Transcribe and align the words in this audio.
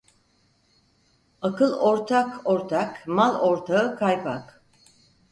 Akıl 1.41 1.73
ortak 1.73 2.49
ortak, 2.49 3.07
mal 3.07 3.35
ortağı 3.39 3.95
kaypak. 3.97 4.61